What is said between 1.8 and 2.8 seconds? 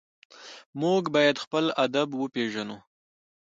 ادب وپېژنو.